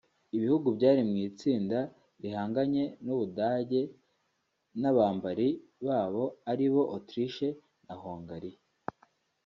Ibihugu 0.35 0.67
byari 0.77 1.01
mu 1.09 1.15
itsinda 1.27 1.79
rihanganye 2.21 2.83
n’u 3.05 3.15
Budage 3.19 3.81
n’abambari 4.81 5.49
babo 5.85 6.23
aribo 6.51 6.81
Autriche 6.95 7.47
na 7.85 7.95
Hongria 8.01 8.59